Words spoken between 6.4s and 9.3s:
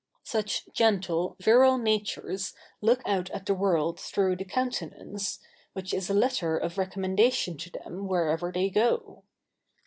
of recommendation to them wherever they go.